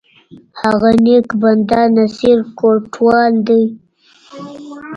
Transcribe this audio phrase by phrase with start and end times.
[0.61, 3.63] هغه نیک بنده، نصیر کوټوال دی!